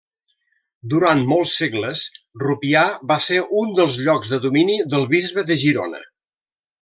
[0.93, 2.01] Durant molts segles
[2.45, 6.01] Rupià va ser un dels llocs de domini del bisbe de Girona.